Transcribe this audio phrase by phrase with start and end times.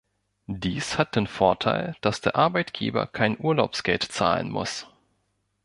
[0.47, 4.87] Dies hat den Vorteil, dass der Arbeitgeber kein Urlaubsgeld zahlen muss.